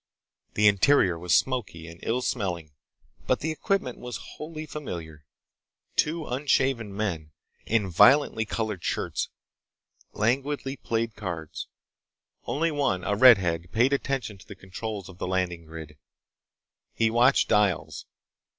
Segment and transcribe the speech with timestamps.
[0.55, 2.71] The interior was smoky and ill smelling,
[3.27, 5.27] but the equipment was wholly familiar.
[5.95, 11.67] Two unshaven men—in violently colored shirts—languidly played cards.
[12.45, 15.99] Only one, a redhead, paid attention to the controls of the landing grid.
[16.95, 18.07] He watched dials.